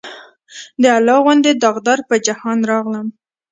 د 0.81 0.83
الله 0.97 1.17
غوندې 1.23 1.51
داغدار 1.63 1.99
پۀ 2.07 2.15
جهان 2.27 2.59
راغلم 2.71 3.07